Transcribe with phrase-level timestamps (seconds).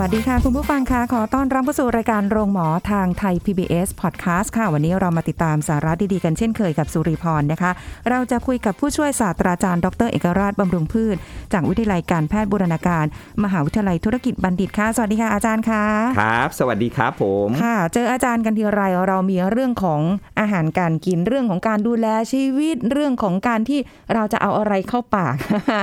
[0.00, 7.70] วัสดีค่ะคุณผู้ฟังค่ะขอต้อนรับเข้าสู่รายการโรงหมอทางไทย PBS Podcast ค่ะ วันนี้เรามาติดตามสาระดีๆ กันเช่นเคยกับสุริพรนะคะ
[8.10, 11.16] เราจะคุยกับผู้ช่วยศาสตราจารย์ ดร เอกราชบำรุงพืช
[11.52, 13.04] จากวิทยาลัยการแพทย์บูรณาการ
[13.44, 15.84] มหาวิทยาลัยธุรกิจบัณฑิตค่ะ สวัสดีค่ะอาจารย์ค่ะ
[16.20, 20.00] ครับ สวัสดีครับผมค่ะ เจออาจารย์กันทีไรเรามีเรื่องของ
[20.40, 23.80] อาหารการกินเรื่องของการดูแลชีวิตเรื่องของการที่
[24.14, 25.34] เราจะเอาอะไรเข้าปาก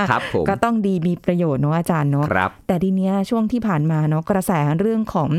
[0.09, 5.29] ครับผมก็ต้องดีมีประโยชน์เนาะอาจารย์เนาะครับแต่ทีเนี้ยช่วงที่ผ่านมาเนาะกระแสเรื่องของ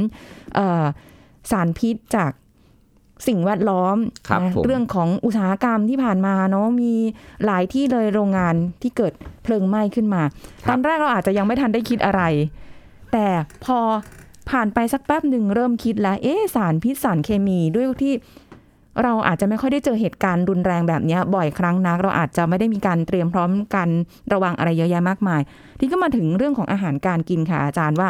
[0.54, 0.84] เออ
[1.50, 2.32] สารพิษจาก
[3.28, 3.96] สิ่งแวดล้อม
[4.28, 6.92] ครับนะผมเรื่องของอุตสาหกรรมที่ผ่านมาเนาะมี
[7.44, 10.22] หลายที่เลยโรงงานที่เกิดเพลิงไหม้ขึ้นมา
[10.68, 12.22] ตอนแรกเราอาจจะยังไม่ทันได้คิดอะไร
[13.12, 13.26] แต่
[13.64, 13.78] พอ
[14.50, 18.14] ผ่านไปสักแป๊บหนึ่งเริ่มคิดแล้ว เอ๊ะสารพิษสารเคมีด้วยที่
[19.02, 23.88] เราอาจจะไม่ค่อยได้เจอเหตุการณ์รุนแรงแบบเนี้ยบ่อยครั้งนัก เราอาจจะไม่ได้มีการเตรียมพร้อมกัน
[24.32, 25.40] ระวังอะไรเยอะแยะมากมาย
[25.78, 28.08] ที่ก็มาถึงเรื่องของอาหารการกินค่ะอาจารย์ว่า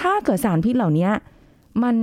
[0.00, 1.08] ถ้าเกิดสารพิษเหล่านี้
[1.82, 1.94] มัน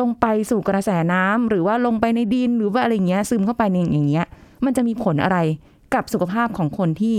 [0.00, 4.26] ลงไปสู่กระแสน้ำหรือว่าลงไปในดินหรือว่าอะไรเงี้ย ซึมเข้าไปในอย่างเงี้ย
[4.64, 5.38] มันจะมีผลอะไร
[5.94, 7.16] กับสุขภาพของคนที่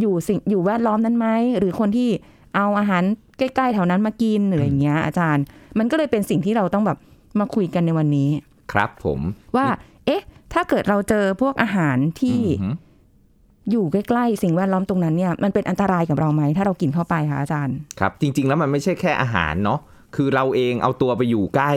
[0.00, 1.26] อยู่สิ่งอยู่แวดล้อมนั้นไหม
[1.58, 2.08] หรือคนที่
[2.56, 3.02] เอาอาหาร
[3.38, 5.44] ใกล้ๆแถวนั้นมากินหรืออย่างเงี้ยอาจารย์
[5.78, 6.98] มันก็เลยเป็นสิ่งที่เราต้องแบบ
[7.40, 8.30] มาคุยกันในวันนี้
[8.72, 9.20] ครับผม
[9.56, 9.66] ว่า
[10.06, 12.40] เอ๊ะ ถ้าเกิดเราเจอพวกอาหารที่
[13.68, 19.80] อือหืออยู่ใกล้ๆสิ่งแวดล้อมตรงนั้นเนี่ยมันเป็นอันตรายกับเราไหมถ้าเรากินเข้าไปคะอาจารย์ครับ จริง ๆ แล้วมันไม่ใช่แค่อาหารเนาะ
[20.16, 21.72] คือเราเองเอาตัวไปอยู่ใกล้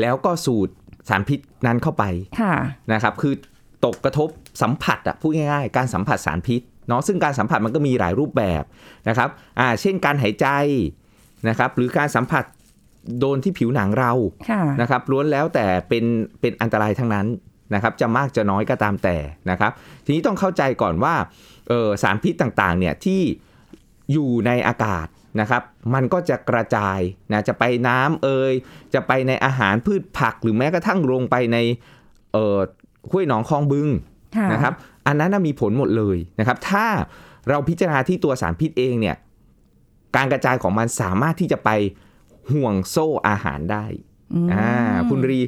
[0.00, 0.68] แล้วก็สูด
[1.08, 2.04] สารพิษนั้นเข้าไป
[2.40, 2.54] ค่ะ
[2.92, 3.34] นะครับ คือ
[3.84, 4.28] ตกกระทบ
[4.62, 8.62] สัมผัสอะพูดง่ายๆ การสัมผัสสารพิษเนาะซึ่งการสัมผัสมันก็มีหลายรูปแบบ
[9.08, 10.46] นะครับอ่าเช่นการหายใจ
[11.48, 12.44] นะครับ หรือการสัมผัส
[13.18, 14.12] โดนที่ผิวหนังเรา
[14.50, 16.04] ค่ะนะครับล้วนแล้วแต่เป็น
[16.40, 17.26] เป็นอันตรายทั้งนั้น
[17.74, 19.16] นะครับจะมากจะน้อยก็ตามแต่
[19.50, 19.72] นะครับ
[20.04, 21.14] ทีนี้ต้องเข้าใจก่อนว่า
[21.68, 23.22] เออสารพิษต่างๆเนี่ยที่
[24.12, 25.06] อยู่ในอากาศ
[25.40, 25.62] นะครับ
[25.94, 26.98] มันก็จะกระจาย
[27.32, 28.52] นะจะไปน้ำเอย
[28.94, 31.58] จะไปในอาหารพืชผักหรือแม้กระทั่งลงไปใน
[32.32, 32.58] เอ่อ
[33.10, 33.88] ห้วยหนองคลองบึง
[34.36, 34.74] ค่ะนะครับ
[35.06, 36.86] อันนั้นน่ะมีผลหมดเลยนะครับ ถ้า
[37.48, 39.16] เราพิจารณาที่ตัวสารพิษเองเนี่ย
[40.16, 41.70] การกระจายของมันสามารถที่จะไป
[42.52, 44.05] ห่วงโซ่อาหารได้ม
[44.52, 44.68] อ่า
[45.10, 45.40] คุณรี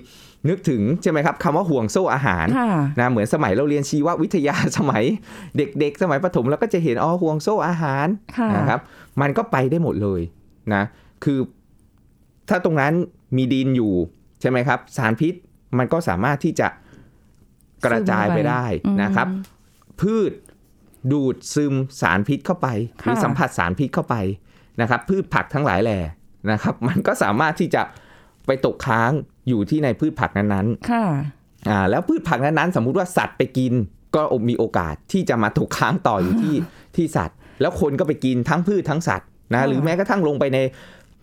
[0.48, 5.04] นึกถึงใช่ไหมครับคำว่าห่วงโซ่อาหารค่ะนะเหมือนสมัยเราเรียนชีววิทยาสมัย
[5.56, 8.06] เด็กๆ สมัยประถมเราก็จะเห็นอ๋อห่วงโซ่อาหาร
[8.36, 8.80] ค่ะนะครับ
[9.20, 10.20] มันก็ไปได้หมดเลย
[10.74, 10.82] นะ
[11.24, 11.38] คือ
[12.48, 12.92] ถ้าตรงนั้น
[13.36, 13.92] มีดินอยู่
[14.40, 15.34] ใช่ไหมครับ สารพิษ
[15.78, 16.68] มันก็สามารถที่จะ
[17.84, 18.64] กระจายไปได้
[19.02, 19.56] นะครับอืม
[20.00, 20.32] พืช
[21.12, 22.68] ดูดซึมสารพิษเข้าไป
[23.02, 24.14] หรือค่ะสัมผัสสารพิษเข้าไป
[24.80, 25.98] นะครับ พืชผักทั้งหลายแหล่
[26.50, 27.82] นะครับ มันก็สามารถที่จะ
[28.48, 29.10] ไปตกค้าง
[29.48, 33.72] อยู่ที่ในพืชผักนั้นค่ะๆอ่า แล้วพืชผักนั้นๆ สมมุติว่าสัตว์ไปกิน
[34.16, 36.54] ก็มีโอกาสที่จะมาตกค้างต่ออยู่ที่
[36.96, 40.58] ที่สัตว์ แล้วคนก็ไปกินทั้งพืชทั้งสัตว์นะค่ะหรือแม้กระทั่งลงไปใน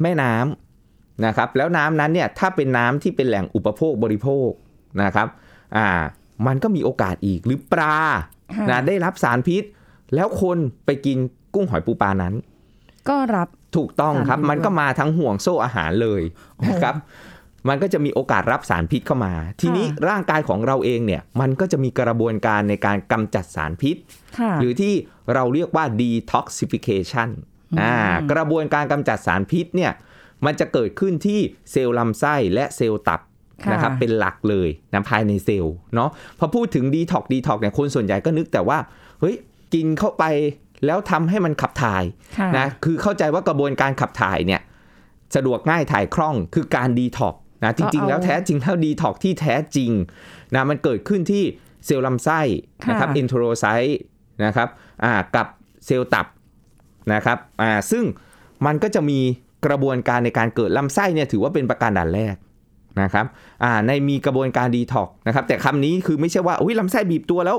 [0.02, 4.50] แม่น้ำนะครับ แล้วน้ำนั้นเนี่ยถ้าเป็นน้ำที่เป็นแหล่งอุปโภคบริโภค
[5.04, 5.28] นะครับ
[5.76, 5.88] อ่า
[6.48, 7.98] มันก็มีโอกาสอีกหรือปลา
[8.56, 9.64] ค่ะนะได้รับสารพิษ
[10.16, 11.18] แล้วคนไปกิน
[11.54, 12.34] กุ้งหอยปูปลานั้น
[13.10, 13.48] ก็รับ
[13.78, 16.22] ถูกต้องครับสารพิษมันก็มาทั้งห่วงโซ่อาหารเลย
[16.68, 16.96] นะครับ
[17.70, 23.96] มันก็จะมีโอกาสรับสารพิษเข้ามา ทีนี้ร่างกายของเราเองเนี่ย มันก็จะมีกระบวนการในการกำจัดสารพิษ
[24.40, 24.94] ค่ะหรือที่
[25.34, 27.30] เราเรียกว่า detoxification
[27.82, 27.96] อ่า
[28.32, 29.92] กระบวนการกำจัดสารพิษเนี่ย
[30.46, 31.40] มันจะเกิดขึ้นที่
[31.72, 33.22] เซลล์ลำไส้และเซลล์ตับ
[33.64, 36.10] ค่ะนะครับเป็นหลักเลยนะภายในเซลล์เนาะ
[36.40, 38.78] พอพูดถึง detox detox เนี่ยคนส่วนใหญ่ก็นึกแต่ว่า
[39.20, 39.36] เฮ้ย
[39.74, 40.24] กินเข้าไป
[40.86, 42.04] แล้วทำให้มันขับถ่าย
[42.40, 44.62] ค่ะนะคือเข้าใจว่ากระบวนการขับถ่ายเนี่ย
[45.36, 49.92] สะดวกง่ายถ่ายคล่องคือการดีท็อกนะจริง ๆ แล้วแท้จริงแล้วดีท็อกที่แท้จริง
[50.56, 51.44] นะมันเกิดขึ้นที่
[51.86, 52.40] เซลล์ลำไส้
[52.90, 54.00] นะครับค่ะ enterocyte
[54.46, 54.70] นะครับ
[55.04, 55.48] อ่ากับ
[55.86, 56.28] เซลล์ตับ
[57.14, 58.04] นะครับอ่าซึ่ง
[58.66, 59.20] มันก็จะมี
[59.66, 62.36] กระบวนการในการเกิดลำไส้เนี่ยถือว่าเป็นประการด่านแรก
[63.02, 63.26] นะครับ
[63.64, 67.58] อ่าในมีกระบวนการดีท็อกนะครับแต่คำนี้คือไม่ใช่ว่าอุ้ยลำไส้บีบตัวแล้ว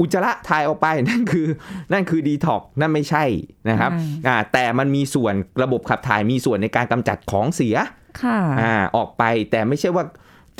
[0.00, 1.46] อุจจาระถ่ายออกไปนั่นคือ
[1.92, 3.24] นั่นคือดีท็อกนั่นไม่ใช่
[3.70, 7.76] นะครับอืมอ่าแต่มันมีส่วนระบบขับถ่ายมีส่วนในการกำจัดของเสีย
[8.22, 10.04] ค่ะอ่าออกไปแต่ไม่ใช่ว่า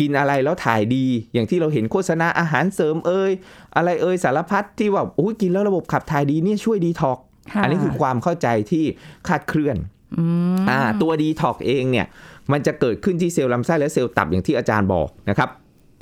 [0.00, 3.32] กินอะไรแล้วถ่ายดี อย่างที่เราเห็นโฆษณาอาหารเสริมเอ่ย
[3.76, 7.18] อะไรเอ่ยสารพัดที่ว่าโอ้ยกินแล้วระบบขับถ่ายดีเนี่ยช่วยดีท็อก
[7.52, 8.84] ค่ะอันนี้คือความเข้าใจที่
[9.26, 9.76] คลาดเคลื่อน
[10.16, 10.24] อื
[10.60, 12.06] มอ่าตัวดีท็อกเองเนี่ย
[12.52, 15.48] มันจะเกิดขึ้นที่เซลล์ลำไส้และเซลล์ตับอย่างที่อาจารย์บอกนะครับ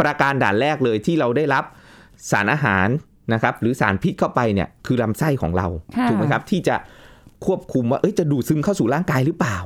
[0.00, 1.64] ประการด่านแรกเลยที่เราได้รับ
[2.30, 2.88] สารอาหาร
[3.32, 6.76] นะครับหรือสารพิษเข้าไปเนี่ยคือลำไส้ของเราค่ะถูกไหมครับที่จะ
[7.46, 9.58] ควบคุมว่าเอ้ยจะดูดซึมเข้าสู่ร่างกายหรือเปล่า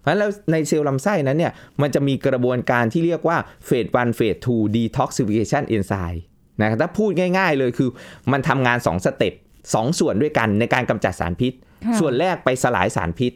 [0.00, 1.52] เพราะฉะนั้นแล้วในเซลล์ลำไส้นั้นเนี่ย
[1.82, 6.20] มันจะมีกระบวนการที่เรียกว่าเฟส1เฟส2 detoxification enzyme
[6.60, 7.90] นะครับถ้าพูดง่าย ๆ เลยคือ
[8.32, 9.34] มันทำงาน2สเต็ป
[9.74, 11.52] สองส่วนด้วยกันในการกำจัดสารพิษ
[11.84, 13.32] ค่ะส่วนแรกไปสลายสารพิษ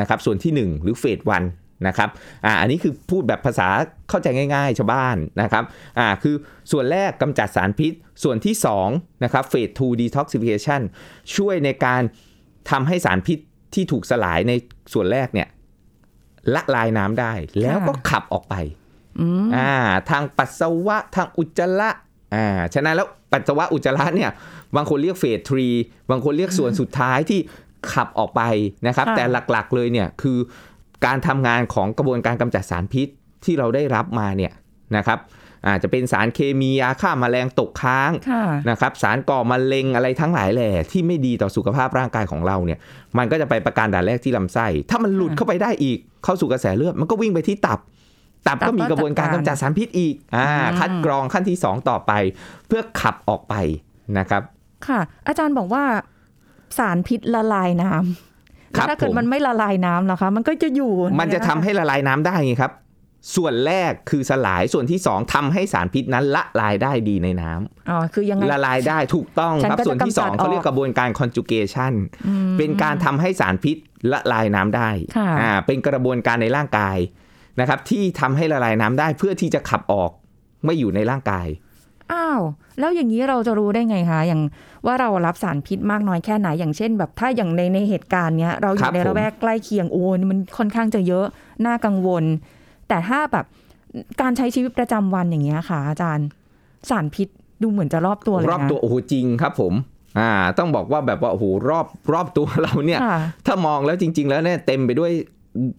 [0.00, 1.42] นะครับส่วนที่ 1 หรือเฟสวัน
[1.86, 2.08] นะครับ
[2.44, 3.68] อ่าอันนี้คือพูดแบบภาษา
[4.08, 5.64] เข้าใจง่าย ๆ ชาวบ้านนะครับ
[5.98, 6.34] อ่าคือ
[6.72, 7.92] ส่วนแรกกำจัดสารพิษ
[8.22, 8.54] ส่วนที่
[8.88, 10.80] 2นะครับเฟส2 detoxification
[11.36, 12.02] ช่วยในการ
[12.70, 13.38] ทำให้สารพิษ
[13.74, 14.52] ที่ถูกสลายใน
[14.92, 15.48] ส่วนแรกเนี่ย
[16.54, 18.54] ละลายน้ำได้ แล้วก็ขับออกไป
[19.20, 19.72] อืมอ่า
[20.10, 21.90] ทางปัสสาวะทางอุจจาระ
[22.34, 24.30] อ่าฉะนั้นแล้วปัสสาวะอุจจาระเนี่ย
[24.76, 25.68] บางคนเรียกเฟสทรี
[26.10, 27.40] บางคนเรียกส่วนสุดท้ายที่
[27.92, 28.42] ขับออกไป
[28.86, 30.38] นะครับค่ะแต่หลักๆเลยเนี่ยคือ
[31.06, 33.08] การทำงานของกระบวนการกำจัดสารพิษ
[33.44, 34.52] ที่เราได้รับมาเนี่ย
[34.96, 35.18] นะครับ
[35.68, 42.78] อาจจะเป็นสารเคมียาฆ่าแมลงตกค้างค่ะนะครับสารก่อมะเร็งอะไรทั้งหลายแหล่ที่ไม่ดีต่อสุขภาพร่างกายของเราเนี่ย
[43.18, 47.78] มันก็จะไปประการด่านแรกที่ลำไส้ ถ้ามันหลุดค่ะเข้าไปได้อีกเข้าสู่กระแสเลือดมันก็วิ่งไปที่ตับ
[48.46, 52.12] ตับตับก็มีกระบวนการก็จัดการกำจัดสารพิษอีกอ่าอืมคัดกรองขั้นที่ 2 ต่อไป
[52.66, 53.54] เพื่อขับออกไป
[54.18, 54.42] นะครับ
[54.86, 55.84] ค่ะ อาจารย์บอกว่า
[56.78, 58.29] สารพิษละลายน้ำครับแล้ว
[58.78, 62.72] ถ้าเกิดผมมันไม่ละลายน้ำล่ะคะ มันก็จะอยู่ มันจะทำให้ละลายน้ำได้ไงครับ
[63.36, 71.92] ส่วนแรกคือสลายส่วนที่2ทำให้สารพิษนั้นละลายได้ดีในน้ำอ๋อคือยังไงละลายได้ถูกต้องฉันครับก็จะส่วนที่กำจัด2เขาเรียอกอกกระบวนการ conjugation
[72.26, 73.76] อืมเป็นการทำให้สารพิษ
[74.12, 76.96] ละลายน้ำได้ค่ะอ่าเป็นกระบวนการในร่างกาย
[77.60, 80.10] นะครับ ที่ทำให้ละลายน้ำได้เพื่อที่จะขับออก
[80.64, 81.69] ไม่อยู่ในร่างกายอ้าว
[82.78, 84.40] แล้วอย่างนี้เราจะรู้ได้ไงคะอย่าง
[84.86, 91.26] ว่าเรารับสารพิษมากน้อยแค่ไหน อย่างเช่น แบบถ้าอย่างในในเหตุการณ์เนี้ย เราอครัยู่บในผมระแวกใกล้เคียงโอ้ยมันค่อนข้างจะเยอะ
[91.66, 92.24] น่ากังวล
[92.88, 93.46] แต่ถ้าแบบ
[94.20, 96.26] การใช้ชีวิตประจำวันอย่างเงี้ยค่ะ อาจารย์
[96.90, 97.28] สารพิษ
[97.62, 99.72] ดูเหมือนจะรอบตัวเลยนะรอบตัวโอ้โหจริงครับผม
[100.18, 105.12] อ่าต้องบอกว่าแบบว่าโอ้โหรอบรอบตัวเราเนี่ยค่ะถ้ามองแล้วจริง ๆ แล้วเนี่ยเต็มไปด้วย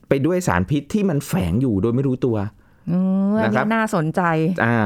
[0.10, 2.38] ไปด้วยสารพิษที่มันแฝงอยู่โดยไม่รู้ตัว
[2.92, 2.98] อื
[3.32, 4.22] มอันนะครับนี้น่าสนใจ
[4.66, 4.80] อ่า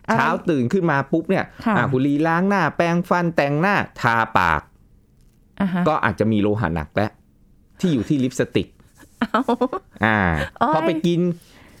[0.11, 4.61] เช้าตื่นขึ้นมาปุ๊บเนี่ยค่ะอ่าคุณลีล้างหน้า แปรงฟันแต่งหน้าทาปาก
[5.61, 7.11] อ่าฮะก็อาจจะมีโลหะหนักแล้ว
[7.79, 8.67] ที่อยู่ที่ลิปสติก
[9.19, 9.41] เอา
[10.05, 10.17] อ่า
[10.59, 11.21] โอ้ยพอไปกิน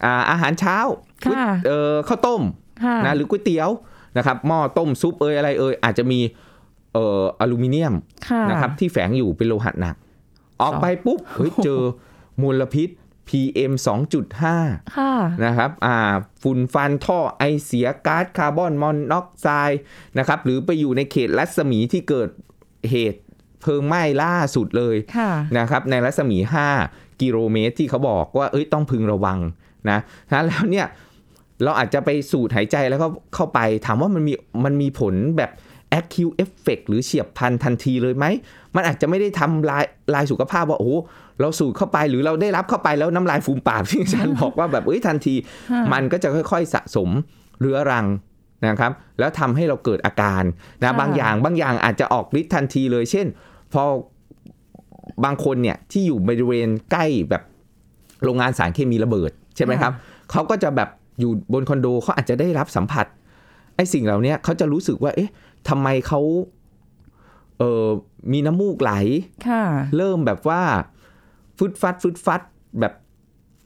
[0.03, 0.77] อ่าอาหารเช้า
[1.25, 2.41] ค่ะเอ่อข้าวต้ม
[2.83, 3.69] ค่ะนะหรือก๋วยเตี๋ยว
[4.17, 6.19] นะครับหม้อต้มซุปเอยอะไรเอยอาจจะมี
[6.93, 7.93] เอ่ออลูมิเนียม
[8.27, 9.95] ค่ะนะครับที่แฝงอยู่เป็นโลหะหนัก
[10.61, 11.81] ออกไปปุ๊บเฮ้ยเจอ
[12.41, 12.89] มลพิษ
[13.29, 13.73] PM
[14.33, 15.13] 2.5ค่ะ
[15.45, 15.97] นะครับอ่า
[16.43, 19.81] ฝุ่นฟันท่อไอเสียก๊าซคาร์บอนมอนอกไซด์
[20.17, 22.29] นะครับ หรือไปอยู่ในเขตรัศมีที่เกิด
[22.89, 23.21] เหตุ
[23.61, 26.37] เพลิงไหม้ล่าสุดเลยค่ะนะครับ ในรัศมี
[26.79, 29.39] 5 กิโลเมตรที่เขาบอกว่า เอ้ยต้องพึงระวัง
[29.89, 29.99] นะ
[30.31, 30.87] นะแล้วเนี่ย
[31.63, 34.33] เราอาจจะไปสูดหายใจแล้วก็เข้าไป ถามว่ามันมี
[34.65, 35.51] มันมีผลแบบ
[35.99, 38.25] acute effect หรือเฉียบพลันทันทีเลยไหม
[38.75, 40.93] มันอาจจะไม่ได้ทำลายลายสุขภาพว่า โอ้โห
[41.41, 45.35] เราสูดเข้าไปหรือเราได้รับเข้าไปแล้วน้ำลายฟูมปากที่อาจารย์บอกว่าแบบเอ้ยทันที
[45.71, 47.09] ค่ะมันก็จะค่อย ๆสะสม
[47.59, 48.05] เรื้อรัง
[48.67, 50.43] นะครับแล้วทำให้เราเกิดอาการ
[50.79, 53.27] นะค่ะบางอย่างบางอย่างอาจจะออกฤทธิ์ทันทีเลย เช่น
[53.73, 53.83] พอ
[55.25, 57.43] บางคนเนี่ยที่อยู่บริเวณใกล้แบบ
[58.23, 59.93] โรงงานสารเคมีระเบิดใช่ไหมครับ
[60.31, 63.05] เขาก็จะแบบอยู่บนคอนโดเขาอาจจะได้รับสัมผัส
[63.75, 65.31] ไอ้สิ่งเหล่านี้เขาจะรู้สึกว่า เอ๊ะ
[65.69, 66.19] ทำไมเขา
[67.59, 67.87] เออ
[68.31, 68.93] มีน้ำมูกไหล
[69.47, 69.63] ค่ะ
[69.97, 70.61] เริ่มแบบว่า
[71.57, 72.41] ฟึดฟัดฟึดฟัด
[72.79, 72.93] แบบ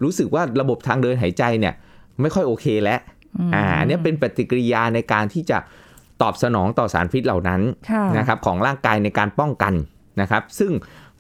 [0.04, 1.74] รู้สึกว่าระบบทางเดินหายใจเนี่ย
[2.22, 3.00] ไม่ค่อยโอเคแล้ว
[3.50, 5.58] มอ่าอันเนี้ยเป็นปฏิกิริยาในการที่จะ
[6.22, 7.62] ตอบสนองต่อสารพิษเหล่านั้น
[7.92, 9.74] ค่ะนะครับของร่างกายในการป้องกัน
[10.22, 10.72] นะครับ ซึ่ง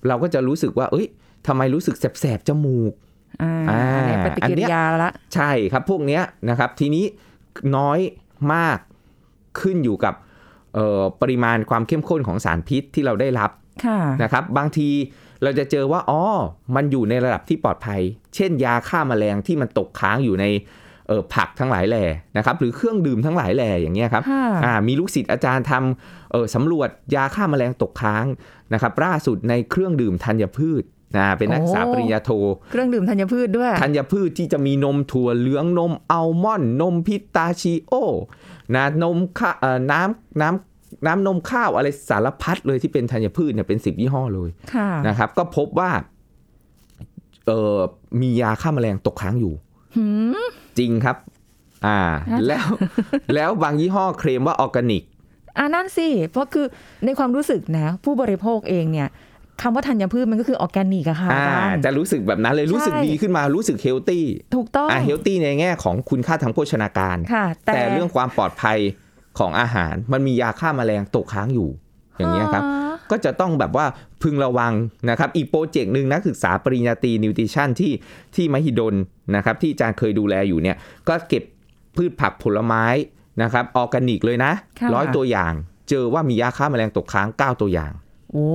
[0.08, 1.08] เราก็จะรู้สึกว่า เอ้ย
[1.48, 2.94] ทำไมรู้สึกแสบๆจมูก
[3.42, 7.06] อ่าอ่าอันนี้ปฏิกิริยาละใช่ครับพวกเนี้ยนะครับ ทีนี้
[7.78, 8.00] น้อย
[8.54, 8.80] มาก
[9.62, 10.14] ขึ้นอยู่กับ
[10.74, 13.52] เอ่อปริมาณความเข้มข้นของสารพิษที่เราได้รับ
[13.86, 14.90] ค่ะนะครับ บางที
[15.46, 16.22] เราจะเจอว่าอ๋อ
[16.76, 18.02] มันอยู่ในระดับที่ปลอดภัย
[18.36, 20.46] เช่นยาฆ่าแมลงที่มันตกค้างอยู่ใน
[21.08, 22.06] เอ่อผักทั้งหลายแหล่
[22.38, 28.26] นะครับหรือเครื่องดื่มทั้งหลายแหล่อย่างเงี้ยครับค่ะอ่ามีลูกศิษย์อาจารย์ทำเอ่อสำรวจยาฆ่าแมลงตกค้าง
[28.74, 30.84] นะครับล่าสุดในเครื่องดื่มธัญพืช
[31.18, 32.32] นะเป็นนักศึกษาโอ้ปริญญาโท
[32.72, 37.94] เครื่องดื่มธัญพืชด้วย ธัญพืชที่จะมีนมถั่วเหลืองนมอัลมอนด์นมพิตาชิโอ
[38.76, 40.75] นะนมข้าเอ่อน้ำน้ำ
[41.06, 45.92] น้ำนมข้าวอะไรสารพัดเลยที่เป็นธัญพืชเนี่ยเป็นสิบยี่ห้อเลยค่ะนะครับ ก็พบว่า
[47.48, 47.78] เออ
[48.22, 49.54] มียาฆ่าแมลงตกค้างอยู่
[49.96, 50.46] หืม
[50.80, 51.18] จริงครับ
[51.86, 52.00] อ่า
[52.48, 52.68] แล้ว
[53.36, 55.04] แล้วบางยี่ห้อเคลมว่าออร์แกนิก
[55.58, 56.66] อ่านั่นสิ เพราะคือ
[57.06, 59.10] ในความรู้สึกนะ ผู้บริโภคเองเนี่ย
[59.62, 68.78] คำว่าธัญพืชมันก็คือออร์แกนิกอะค่ะอาอ่าจารย์จะรู้สึกแบบนั้นเลยรู้สึกใช่ดีขึ้นมารู้สึก healthy ถูกต้องอ่า healthy ในแง่ของคุณค่าทางโภชนาการค่ะแต่เรื่องความปลอดภัย
[69.40, 71.70] ของอาหาร มันมียาฆ่าแมลงตกค้างอยู่
[72.18, 72.64] อย่างเงี้ยครับ
[73.12, 73.86] ก็จะต้องแบบว่า
[74.24, 74.74] พึงระวัง
[75.10, 77.92] นะครับ อีก project หนึ่งนักศึกษาปริญญาตรี nutrition ที่
[78.36, 78.96] ที่มหิดล
[79.36, 80.78] นะครับ ที่อาจารย์เคยดูแลอยู่เนี่ย
[81.08, 81.44] ก็เก็บ
[81.96, 82.86] พืชผักผลไม้
[83.42, 85.54] นะครับออร์แกนิกเลยนะค่ะร้อยตัวอย่าง
[85.90, 87.92] เจอว่ามียาฆ่าแมลงตกค้าง 9 ตัวอย่าง
[88.32, 88.48] โอ้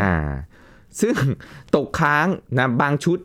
[0.00, 0.14] อ่า
[1.00, 1.16] ซึ่ง
[1.76, 2.26] ตกค้าง
[2.58, 3.18] นะบางชุด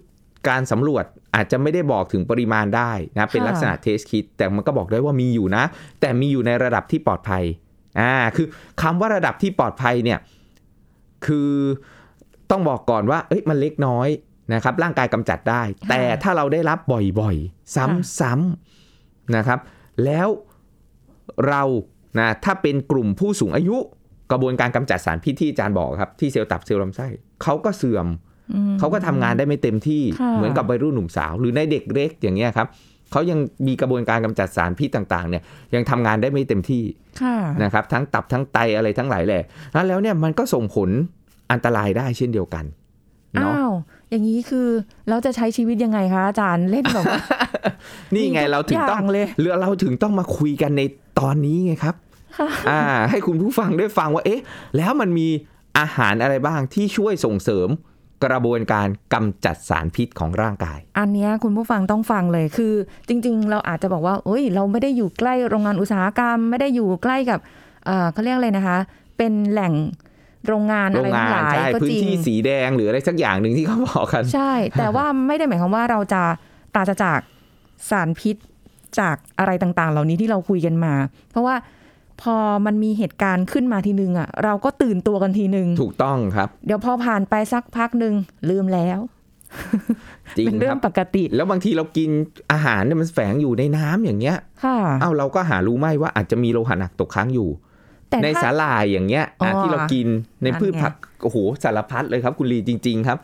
[0.47, 1.05] การสำรวจ
[1.38, 5.63] อาจจะไม่ได้บอกถึงปริมาณได้นะเป็นลักษณะเทสคิดแต่มันก็บอกได้ว่ามีอยู่นะ
[6.01, 7.44] แต่มีอยู่ในระดับที่ปลอดภัย
[8.00, 8.48] อ่าคือ
[8.82, 10.20] คำว่าระดับที่ปลอดภัยเนี่ย
[11.25, 11.51] คือ
[12.51, 14.10] ต้องบอกก่อนว่าเอ้ยมันเล็กน้อย
[14.53, 16.79] นะครับร่างกายกำจัดได้ แต่ถ้าเราได้รับ
[17.20, 17.75] บ่อยๆ
[18.20, 19.60] ซ้ำๆนะครับ
[20.06, 20.27] แล้ว
[21.48, 21.63] เรา
[22.20, 23.77] นะถ้าเป็นกลุ่มผู้สูงอายุ
[24.32, 27.08] กระบวนการกำจัดสารพิษที่อาจารย์บอกครับ ที่เซลล์ตับเซลล์ลำไส้
[27.44, 28.26] เขาก็เสื่อมอืม
[28.80, 32.68] เขาก็ทำงานได้ไม่เต็มที่ค่ะเหมือนกับวัยรุ่นหนุ่มสาว หรือในเด็กเล็กอย่างเงี้ยครับ
[33.12, 35.44] เขายังมีกระบวนการกำจัดสารพิษต่างๆเนี่ย
[35.75, 36.84] ยังทำงานได้ไม่เต็มที่
[37.22, 39.44] ค่ะนะครับทั้งตับทั้งไตอะไรทั้งหลายแหละ
[39.88, 40.89] แล้วเนี่ยมันก็ส่งผล
[41.51, 42.66] อันตรายได้เช่นเดียวกัน
[43.34, 43.72] เนาะอ้าว
[44.10, 44.68] อย่างนี้คือ
[45.10, 47.22] เราจะใช้ชีวิตยังไงคะอาจารย์เล่นแบบว่า
[48.16, 50.82] นี่ไงมีทุกเราถึงต้องอย่างเลยเรือเราถึงต้องมาคุยกันใน
[51.20, 51.96] ตอนนี้ไงครับ
[52.38, 54.42] ค่ะอ่า ให้คุณผู้ฟังได้ฟังว่าเอ๊ะ
[54.77, 55.27] แล้วมันมี
[55.80, 57.70] อาหารอะไรบ้างที่ช่วยส่งเสริม
[58.25, 62.74] กระบวนการกำจัดสารพิษของร่างกาย อันเนี้ยคุณผู้ฟังต้องฟังเลยคือ
[63.07, 67.39] จริง ๆ เราอาจจะบอกว่าเอ้ย เราไม่ได้อยู่ใกล้โรงงานอุตสาหกรรม ไม่ได้อยู่ใกล้กับ
[67.86, 68.77] เอ่อเขาเรียกอะไรนะคะ
[69.17, 69.74] เป็นแหล่ง
[70.47, 76.24] โรงงานโรอะไรงงาทั้งหนลายใช่ก็พื้จนริงที่สีแดงหรืออะไรสักอย่างหนึ่งที่เขาบอกกัน ใช่ แต่ว่าไม่ได้หมายความว่าเราจะ
[76.74, 77.19] ปราศจาก
[77.89, 78.36] สารพิษ
[79.00, 80.93] จากอะไรต่างๆ เหล่านี้ที่เราคุยกันมา
[81.31, 81.55] เพราะว่า
[82.21, 88.13] พอมันมีเหตุการณ์ขึ้นมาทีนึงอะ เราก็ตื่นตัวกันทีนึง ถูกต้องครับ เดี๋ยวพอผ่านไปสักพักหนึ่ง
[88.50, 89.00] ลืมแล้ว
[90.38, 92.09] จริงเป็นเรื่คอรังบปกติ แล้วบางทีเรากิน
[92.51, 97.50] อาหารเนี่ยมันแฝงอยู่ในน้ำอย่างเงี้ยค่ะเอ้าเราก็หารู้ไหมว่าอาจจะมีโลหะหนักตกค้างอยู่
[98.09, 100.07] แต่ในถ้าสาหร่ายอย่างเงี้ยอะอ๋อที่เรากิน
[100.43, 100.93] ในนั่นพืชไงผัก
[101.24, 103.17] โอ้โหสารพัดเลยครับ คุณลีจริง ๆ ครับ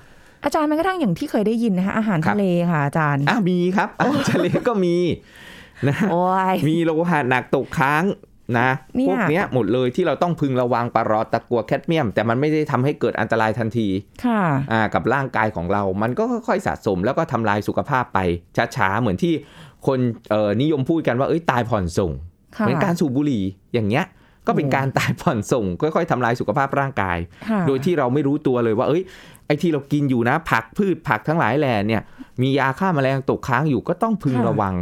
[0.44, 4.96] อาจารย์แม้กระทั่งอย่างที่เคยได้ยินนะคะอาหารครับทะเลค่ะอาจารย์อะมีครับอาหารทะเลก็มี
[5.88, 6.22] นะโอ้
[6.54, 8.04] ยมีโลหะหนักตกค้าง
[8.58, 13.88] นะเนี่ยพวกเนี้ยหมดเลยที่เราต้องพึงระวังปลารอดตะกัวแคดเมียม แต่มันไม่ได้ทำให้เกิดอันตรายทันที
[14.26, 18.20] ค่ะอ่ากับร่างกายของเรา มันก็ค่อยๆสะสมแล้วก็ทำลายสุขภาพไป
[18.76, 19.34] ช้าๆเหมือนที่
[19.88, 22.12] คนเอ่อนิยมพูดกันว่าเอ้ยตายผ่อนส่ง
[22.58, 24.06] ค่ะเหมือนการสูบบุหรี่อย่างเงี้ย
[24.48, 27.18] ก็เป็นโอ้การตายผ่อนส่ง ค่อยๆทำลายสุขภาพร่างกาย
[27.50, 29.04] ค่ะโดยที่เราไม่รู้ตัวเลยว่า เอ้ย
[29.48, 32.02] ไอ้ที่เรากินอยู่นะ ผักพืชผักทั้งหลายแหล่เนี่ย
[32.42, 34.76] มียาฆ่าแมลงตกค้างอยู่ก็ต้องพึงค่ะระวัง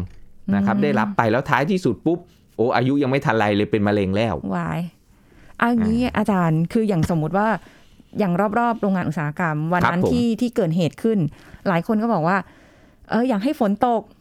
[0.56, 4.82] นะครับอืมได้รับไปแล้วท้ายที่สุดปุ๊บโอ้อายุยังไม่ทันไรเลยเป็นมะเร็งแล้ววาย
[5.64, 7.48] อันนี้อาจารย์คืออย่างสมมุติว่า
[8.20, 11.20] อย่างรอบๆ โรงงานอุตสาหกรรม วันนั้นครับผมที่ที่เกิดเหตุขึ้น
[11.68, 12.38] หลายคนก็บอกว่า
[13.10, 14.21] เอออยากให้ฝนตกอ่าอ่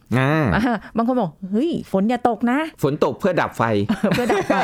[0.97, 3.63] บางคนบอกเฮ้ยฝนอย่าตกนะ ฝนตกเพื่อดับไฟ
[4.09, 4.55] เพื่อดับไฟ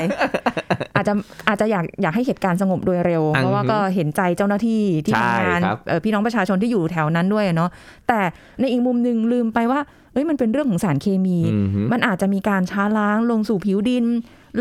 [0.95, 1.13] อาจจะ
[1.47, 7.69] อาจจะอยากอยากให้เหตุการณ์สงบโดยเร็วอือฮึเพราะว่าก็เห็นใจเจ้าหน้าที่ที่ใช่ทำงานครับเอ่อพี่น้องประชาชนที่อยู่แถวนั้นด้วยอะเนาะ
[8.07, 8.19] แต่
[8.59, 9.79] ในอีกมุมหนึ่งลืมไปว่า
[10.13, 14.05] เอ้ยมันเป็นเรื่องของสารเคมีอือฮึมันอาจจะมีการช้าล้างลงสู่ผิวดิน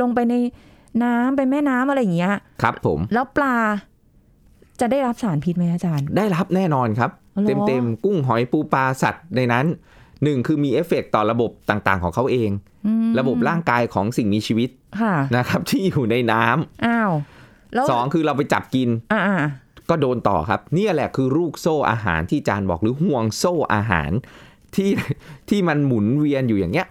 [0.00, 0.34] ลงไปใน
[1.02, 3.56] น้ำไปแม่น้ำอะไรอย่างเงี้ยครับ ผม แล้วปลา
[4.80, 9.66] จะได้รับสารพิษไหมอาจารย์ ได้รับแน่นอนครับอ๋อเหรอเต็มๆกุ้งหอยปูปลาสัตว์ในนั้น
[10.24, 12.50] หนึ่งคือมีเอฟเฟกต์ต่อระบบต่างๆ ของเขาเอง
[12.86, 14.70] อืมระบบร่างกายของสิ่งมีชีวิต
[15.00, 17.12] ค่ะนะครับ ที่อยู่ในน้ำอ้าว
[17.74, 19.38] แล้วสองคือเราไปจับกินอ่าอ่า
[19.90, 24.10] ก็โดนต่อครับเนี่ยแหละคือลูกโซ่อาหารที่จานบอกหรือห่วงโซ่อาหาร
[24.74, 24.90] ที่
[25.48, 26.88] ที่มันหมุนเวียนอยู่อย่างเงี้ย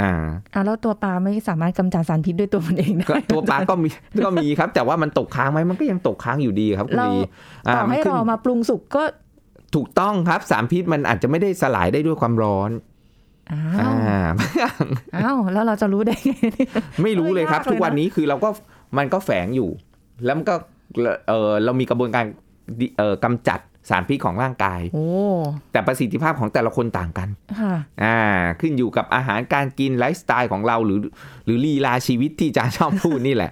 [0.00, 0.10] อ่า
[0.54, 3.88] อ่าแล้วตัวปลาไม่สามารถกำจัดสารพิษด้วยตัวมันเองได้ก็ตัวปลาก็มี
[4.24, 7.18] ก็มีครับ แต่ว่ามันตกค้างไหมมันก็ยังตกค้างอยู่ดีครับคุณเราลี
[7.68, 9.02] อ่าต่อมันให้ขึ้นเรามาปรุงสุกก็
[9.74, 12.70] ถูกต้องครับสารพิษมันอาจจะไม่ได้สลายได้ด้วยความร้อน
[13.52, 14.34] อ้าอ่าว
[15.16, 16.68] อ้าวแล้วเราจะรู้ได้ไงเนี่ย
[17.02, 18.48] ไม่รู้เลยครับเออยากเลยนะทุกวันนี้คือเราก็
[18.98, 19.70] มันก็แฝงอยู่
[20.24, 20.54] แล้วมันก็
[21.28, 22.24] เออเรามีกระบวนการ
[22.80, 23.60] ดิเออกำจัด
[23.90, 25.06] สารพิษของร่างกายโอ้
[25.72, 27.28] แต่ประสิทธิภาพของแต่ละคนต่างกัน
[27.60, 28.18] ค่ะอ่า
[28.60, 30.98] ขึ้นอยู่กับอาหารการกินไลฟ์สไตล์ของเราหรือ
[31.44, 33.50] หรือลีลาชีวิตที่จาชอบพูดนี่แหละ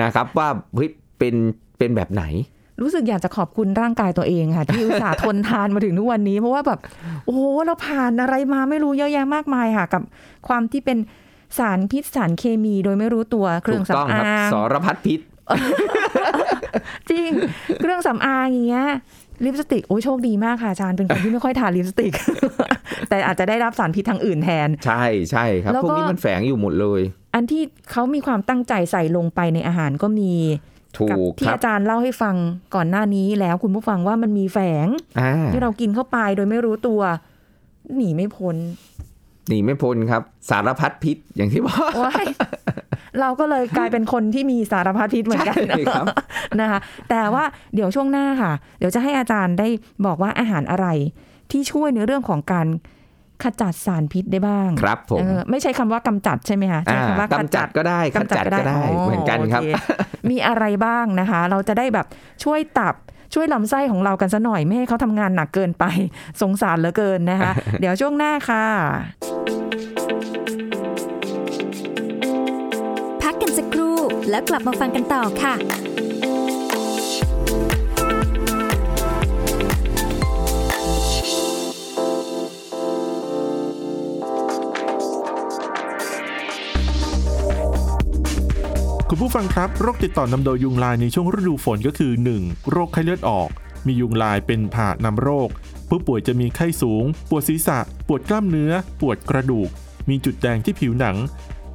[0.00, 1.34] นะครับ ว่าเฮ้ยเป็น
[1.78, 2.24] เป็นแบบไหน
[2.80, 6.80] รู้สึกอยากจะขอบคุณร่างกายตัวเองค่ะ ที่อุตส่าห์ทนทานมาถึงทุกวันนี้ เพราะว่าแบบ
[7.24, 10.02] โอ้โหเราผ่านอะไรมาไม่รู้เยอะแยะมากมายค่ะ กับ
[10.48, 10.98] ความที่เป็น
[11.58, 15.20] สารพิษสารเคมีโดยไม่รู้ตัวเครื่องถูกต้องสำครับอางสารพัดพิษ
[17.10, 17.30] จริง
[17.80, 18.86] เครื่องสำอางอย่างเงี้ย
[19.44, 22.12] ลิปสติกโอ้ยโชคดีมากค่ะอาจารย์เป็นคนที่ไม่ค่อยทาลิปสติก
[23.08, 27.00] แต่อาจจะได้รับสารพิษทางอื่นแทน ใช่ใช่ครับแล้วก็พวกนี้มันแฝงอยู่หมดเลย
[27.34, 30.32] อันที่เขามีความตั้งใจใส่ลงไปในอาหารก็มี
[30.74, 30.75] ถู
[31.10, 32.36] กักที่ครับอาจารย์เล่าให้ฟัง
[32.74, 34.86] ก่อนหน้านี้แล้วคุณผู้ฟังว่ามันมีแฝง
[35.20, 37.00] อ่าที่เรากินเข้าไปโดยไม่รู้ตัว
[37.96, 38.56] หนีไม่พ้น
[39.48, 42.26] หนีไม่พ้นครับ สารพัดพิษอย่างที่บอกว้าย
[43.20, 46.06] เราก็เลยกลายเป็นคนที่มีสารพัดพิษเหมือนกันใช่ครับ
[46.60, 46.78] นะคะ
[47.10, 49.68] แต่ว่าเดี๋ยวช่วงหน้าค่ะ เดี๋ยวจะให้อาจารย์ได้
[50.06, 50.86] บอกว่าอาหารอะไร
[51.50, 52.66] ที่ช่วยในเรื่องของการ
[53.42, 59.66] ขจัดสารพิษได้บ้างครับผมเออไม่ใช่คำว่ากำจัดใช่ไหมคะใช้อ่าคำว่าขกำจัดก็ได้ขจัดก็ได้เหมือนกันครับโอ
[60.26, 62.06] เมีอะไรบ้างนะคะ เราจะได้แบบ
[62.44, 62.94] ช่วยตับ
[63.34, 65.84] ช่วยลำไส้ของเรากันซะหน่อย ไม่ให้เขาทำงานหนักเกินไป
[66.42, 68.64] สงสารเหลือเกินนะคะ เดี๋ยวช่วงหน้าค่ะ
[73.22, 73.96] พักกันสักครู่
[74.30, 75.54] แล้วกลับมาฟังกันต่อค่ะ
[89.18, 92.70] คุณผู้ฟังครับโรคติดต่อนำโดยยุงลายในช่วงฤดูฝนก็คือ 1.
[92.70, 93.48] โรคไข้เลือดออก
[93.86, 95.48] มียุงลายเป็นผ่านำโรค
[95.88, 99.68] ผู้ป่วยจะมีไข้สูง ปวดศีรษะ ปวดกล้ามเนื้อ ปวดกระดูก
[100.08, 101.16] มีจุดแดงที่ผิวหนัง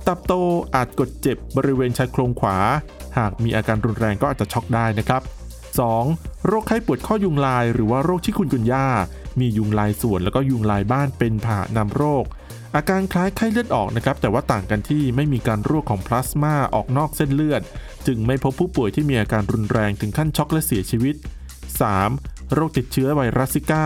[0.07, 0.33] ตับโต
[0.75, 2.57] อาจกดเจ็บบริเวณชายโครงขวา
[3.17, 5.21] หากมีอาการรุนแรงก็อาจจะช็อกได้นะครับ
[5.85, 6.47] 2.
[6.47, 8.87] โรคไข้ปวดข้อยุงลาย หรือว่าโรคชิคุนกุนย่า
[9.39, 12.25] มียุงลายส่วนแล้วก็ยุงลายบ้านเป็นผ่านำโรค
[12.75, 17.61] อาการคล้ายไข้เลือดออกนะครับแต่ว่าต่างกันที่ไม่มีการรั่วของพลาสมาออกนอกเส้นเลือด
[18.07, 21.15] จึงไม่พบผู้ป่วยที่มีอาการรุนแรงถึงขั้นช็อกและเสียชีวิต
[21.85, 22.53] 3.
[22.53, 23.85] โรคติดเชื้อไวรัสซิก้า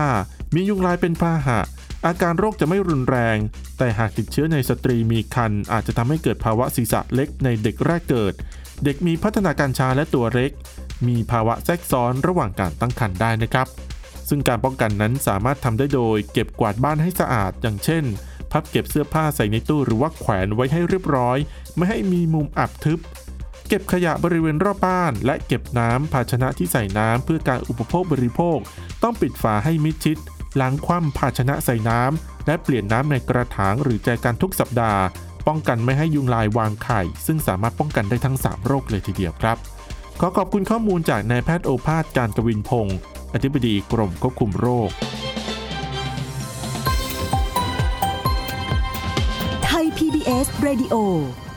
[0.54, 1.60] มียุงลายเป็นพาหะ
[2.06, 3.36] อาการโรคจะไม่รุนแรง
[3.78, 8.34] แต่หากติดเชื้อในสตรีมีครรภ์อาจจะทำให้เกิดภาวะศีรษะเล็กในเด็กแรกเกิด
[8.84, 10.50] เด็กมีพัฒนาการช้าและตัวเล็ก
[11.08, 13.66] มีภาวะแทรกซ้อนระหว่างการตั้งครรภ์ได้นะครับ
[14.28, 18.04] ซึ่งการป้องกันนั้นสามารถทำได้โดย เก็บกวาดบ้านให้สะอาด อย่างเช่น
[18.52, 21.38] พับเก็บเสื้อผ้าใส่ในตู้หรือว่าแขวนไว้ให้เรียบร้อย
[21.76, 22.98] ไม่ให้มีมุมอับทึบ
[23.68, 28.58] เก็บขยะบริเวณรอบบ้าน และเก็บน้ำภาชนะที่ใส่น้ำเพื่อการอุปโภคบริโภค
[29.02, 30.16] ต้องปิดฝาให้มิดชิด
[30.60, 35.02] ล้างคว่ำภาชนะใส่น้ำและเปลี่ยนน้ำในกระถางหรือแจกันทุกสัปดาห์
[35.46, 39.56] ป้องกันไม่ให้ยุงลายวางไข่ ซึ่งสามารถป้องกันได้ทั้ง 3 โรคเลยทีเดียวครับ
[40.20, 42.96] ขอขอบคุณข้อมูลจากนายแพทย์โอภาสการกวินพงศ์
[43.34, 44.90] อธิบดีกรมควบคุมโรค
[50.26, 50.94] PBS Radio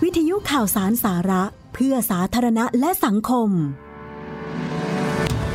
[0.03, 3.49] วิทยุข่าวสารสาระ เพื่อสาธารณะและสังคม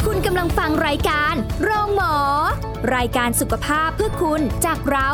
[0.06, 2.14] คุณกำลังฟังรายการ โรงหมอ
[2.96, 5.10] รายการสุขภาพเพื่อคุณจากเรา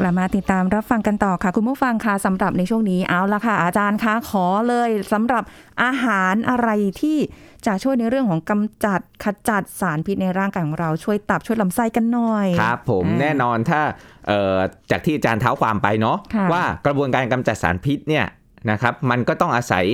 [0.00, 5.44] กลับมาติดตามรับฟังกันต่อค่ะ คุณผู้ฟังคะสำหรับในช่วงนี้เอาละค่ะ อาจารย์คะขอเลยสำหรับ
[5.82, 6.68] อาหารอะไร
[7.00, 7.18] ที่
[7.66, 13.80] จะช่วยในเรื่องของกำจัดขจัดสารพิษในร่างกายของเราช่วยตับช่วยลำไส้กันหน่อย ครับ ผมอ่าแน่นอนถ้า
[14.26, 14.56] เอ่อ
[14.90, 18.26] จากที่อาจารย์เท้าความไปเนาะค่ะว่ากระบวนการกำจัดสารพิษเนี่ย
[18.70, 19.86] นะครับมันก็ต้องอาศัย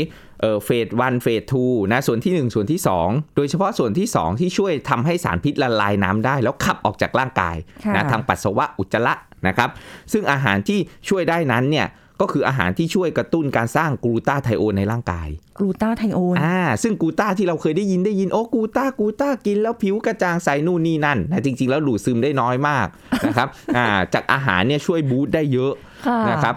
[0.65, 9.15] เฟสวันเฟสทูนะส่วนที่ 1 ส่วนที่ 2 โดยเฉพาะส่วนที่ 2 ที่ช่วยทำให้สารพิษละลายน้ำได้ แล้วขับออกจากร่างกายค่ะนะทางปัสสาวะอุจจาระ
[9.49, 9.71] นะครับ
[10.13, 10.79] ซึ่งอาหารที่
[11.09, 11.89] ช่วยได้นั้นเนี่ย
[12.21, 15.29] ก็คืออาหารที่ช่วยกระตุ้นการสร้างกลูตาไทโอนในร่างกาย
[15.59, 22.87] กลูตาไทโอนอ่าซึ่งกลูต้าที่เราเคยได้ยินได้ยินโอ้กลูต้ากลูต้ากินแล้วผิวกระจ่างใสนู่นนี่นั่นนะจริง ๆ แล้วดูดซึมได้น้อยมาก
[23.27, 25.73] นะครับอ่าจากอาหารเนี่ยช่วยบูสต์ได้เยอะ
[26.07, 26.55] ค่ะนะครับ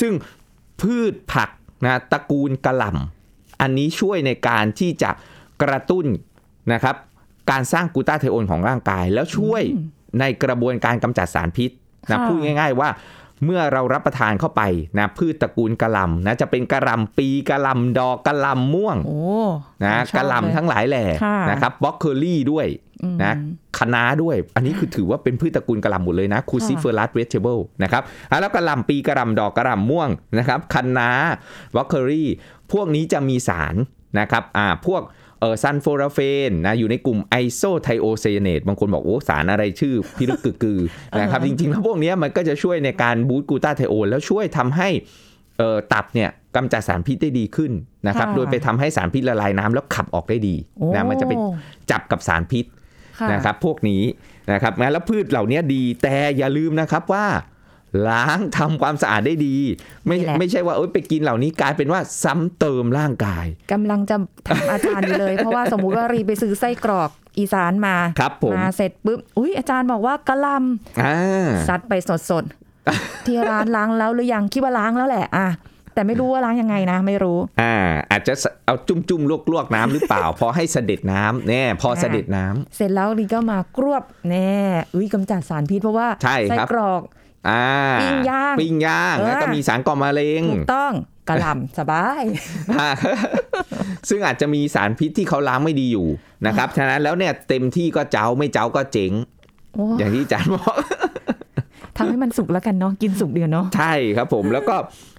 [0.00, 0.12] ซึ่ง
[0.80, 1.50] พืชผัก
[1.84, 5.10] นะตระกูลกระหล่ำอันนี้ช่วยในการที่จะ
[5.62, 6.06] กระตุ้น
[6.72, 6.96] นะครับ
[7.50, 9.62] การสร้างกลูตาไทโอนของร่างกาย แล้วช่วย
[10.20, 11.70] ในกระบวนการกำจัดสารพิษ
[12.10, 12.90] นะค่ะพูดง่าย ๆว่า
[13.44, 14.62] เมื่อเรารับประทานเข้าไป
[14.98, 19.22] นะพืชตระกูลกระหล่ำนะจะเป็นกระหล่ำปีกระหล่ำดอกกระหล่ำม่วงโอ้
[19.84, 22.66] นะชอบกระหล่ำทั้งหลายแหล่ค่ะนะครับบล็อกเคอรี่ด้วย
[23.02, 23.34] อืมนะ
[23.78, 31.10] คะน้าด้วย อันนี้คือถือว่าเป็นพืชตระกูลกะหล่ำหมดเลยนะ cruciferous vegetable นะครับอะแล้วกระหล่ำปีกระหล่ำดอกกระหล่ำม่วงนะครับคะน้า
[31.74, 32.28] บล็อกเคอรี่
[32.72, 33.74] พวกนี้จะมีสาร
[34.18, 35.02] นะครับอ่าพวก
[35.40, 40.80] เออ sulforaphane นะอยู่ในกลุ่ม isothiocyanate บางคนบอกโอ้สารอะไรชื่อพิลึกกึกกือ
[41.20, 44.88] นะครับจริงๆแล้วพวกเนี้ยมันก็จะช่วยในการ boost glutathione แล้วช่วยทำให้
[45.58, 47.72] เอ่อตับเนี่ยกำจัดสารพิษได้ดีขึ้น
[48.08, 51.32] นะครับค่ะโดยไปทำให้สารพิษละลายน้ำแล้วขับออกได้ดีโอ้นะมันจะไป
[51.90, 52.64] จับกับสารพิษ
[53.18, 54.02] ค่ะนะครับพวกนี้
[54.52, 57.26] นะครับงั้นแล้วพืชเหล่านี้ดีแต่อย่าลืมนะครับว่า
[58.08, 59.56] ล้างทำความสะอาดได้ดี
[60.06, 64.16] ไม่นี่แหละไม่ใช่ว่าเอ้ยไปกินเหล่านี้กลายเป็นว่าซ้ำเติมร่างกายกำลังจะ
[64.48, 70.46] ถามอาจารย์อยู่เลย เพราะว่าสมมุติว่ารีไปซื้อไส้กรอกอีสานมาครับผมมาเสร็จปุ๊บอุ้ยอาจารย์บอกว่ากะหล
[71.02, 71.92] อ่าำซัดไป
[72.30, 75.48] สดๆที่ร้านล้างแล้วหรือยังคิดว่าล้างแล้วแหละอะ
[75.94, 77.74] แต่ไม่รู้ว่าล้างยังไงนะ ไม่รู้ อ่า
[78.10, 78.34] อาจจะ
[78.66, 84.54] เอาจุ่มจุ่มลวกลวกๆน้ำหรือเปล่า พอให้เสด็จน้ำแน่พอเสด็จน้ำเสร็จแล้วรีก็มากรวบแน่
[84.94, 87.02] อุ้ยกำจัดสารพิษเพราะว่าใช่ไส้ครับกรอก
[87.48, 87.66] อ่า
[88.00, 90.92] ปิ้งย่างปิ้งย่างเออแล้วก็มีสารก่อมะเร็งถูกต้อง
[91.28, 92.22] กระหล่ำสบาย
[94.08, 96.06] ซึ่งอาจจะมีสารพิษที่เขาล้างไม่ดีอยู่
[96.46, 99.12] นะครับ ฉะนั้นแล้วเนี่ยเต็มที่ก็เจ้าไม่เจ้าก็เจ๋ง
[99.74, 100.76] โอ้อย่างที่อาจารย์บอก
[101.98, 104.76] ทำให้มันสุกแล้วกันเนาะกินสุกเดียวเนาะใช่ครับผมแล้วก็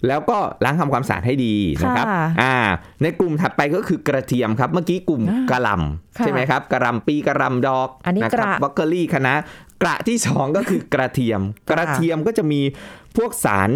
[0.07, 2.55] แล้วก็ล้างทำความสะอาดให้ดีนะครับค่ะอ่า
[3.01, 9.33] ในกลุ่มถัดไปก็คือกระเทียมครับ เมื่อกี้กลุ่มอ่ากระหลค่ะำใช่ไหมครับกระหลำปีกระหลำดอกอันนี้นะคกรัระบบัคเกอรี่คณะ
[9.83, 12.61] กระที่สองก็คือกระเทียม กระเทียมก็จะมี
[13.17, 13.69] พวกสาร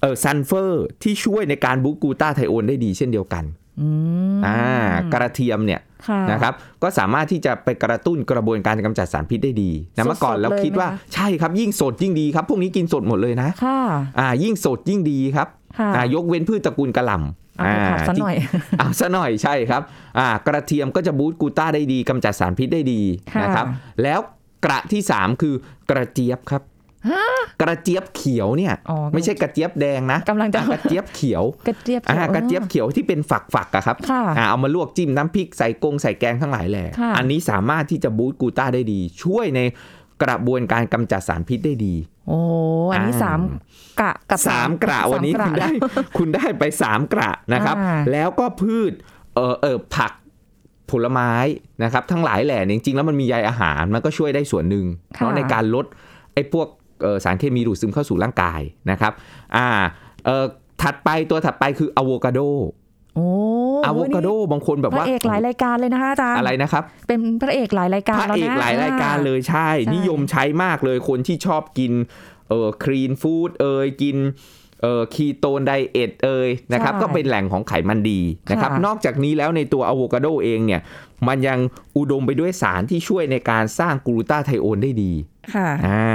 [0.00, 3.44] เออซันเฟอร์ที่ช่วยในการบูกกลูตาไทโอนได้ดีเช่นเดียวกัน
[3.80, 3.88] อื
[4.36, 4.60] มอ่า
[5.12, 13.80] กระเทียมเนี่ยค่ะนะครับ ก็สามารถที่จะไปกระตุ้นกระบวนการกำจัดสารพิษได้ดีนะเมื่อก่อนสดๆเราคิดว่าเลยไหมคะใช่ครับยิ่งสดยิ่งดีครับ พวกนี้กินสดหมดเลยนะค่ะ
[14.18, 19.82] อ่ายิ่งสดยิ่งดีครับค่ะอ่ายกเว้นพืชตระกูลกะหล่ำเอาไปผัดซะหน่อยที่เอาซะหน่อยใช่ครับ
[20.18, 23.00] อ่ากระเทียมก็จะ boost กลูต้าได้ดีกำจัดสารพิษได้ดี
[23.34, 23.66] ค่ะนะครับ
[24.02, 24.20] แล้ว
[24.66, 25.54] กระที่3คือ
[25.90, 26.62] กระเจี๊ยบครับ
[27.62, 39.60] กระเจี๊ยบเขียวเนี่ยอ๋อไม่ใช่กระเจี๊ยบแดงนะกำลังจะอะกระเจี๊ยบเขียวกระเจี๊ยบเขียวอ่าขีวกระเจี๊ยบเขียวที่เป็นฝักฝักๆอะครับค่ะอ่าเอามาลวกจิ้มน้ำพริกใส่กงใส่แกงทั้งหลายแหละค่ะอันนี้สามารถที่จะ boost กลูต้าได้ดี ช่วยใน
[40.22, 41.94] กระบวนการกำจัดสารพิษได้ดี
[42.28, 42.38] โอ้
[42.94, 43.40] อันนี้อ่าสาม
[44.00, 45.68] กะกับสามกระวันนี้สามคุณได้
[46.18, 48.92] คุณได้ไปสามกระนะครับอ่าแล้วก็พืช
[49.34, 50.12] เออเออผัก
[50.90, 51.32] ผลไม้
[51.84, 54.84] นะครับ ทั้งหลายแหล่เนี่ยจริงๆ แล้วมันมีใยอาหารมันก็ช่วยได้ส่วนหนึ่ง
[55.16, 55.86] ค่ะเนาะในการลด
[56.34, 56.66] ไอ้พวก
[57.02, 59.12] เอ่อสารเคมีดูดซึมเข้าสู่ร่างกายนะครับ
[59.56, 59.68] อ่า
[60.24, 60.44] เออ
[60.82, 62.40] ถัดไปตัวถัดไปคืออะโวคาโด
[63.14, 63.26] โอ้
[63.84, 71.92] อะโวคาโดบางคนแบบพว่าระเอกหลายรายการเลยนะคะอาจารย์อะไรนะครับ เป็นพระเอกหลายรายการพระเอกแล้วนะหลายรายการเลยใช่ใช่ นิยมใช้มากเลยคนที่ชอบกิน
[72.48, 74.16] เออ clean food เอยกิน
[74.82, 80.80] เออ ketone diet เอยนะครับก็เป็นแหล่งของไขมันดีนะครับนอกจากนี้แล้วในตัวอะโวคาโดเองเนี่ย
[81.28, 81.58] มันยัง
[81.96, 85.12] อุดมไปด้วยสารที่ช่วยในการสร้าง glutathione ได้ดี
[85.54, 86.08] ค่ะอ่า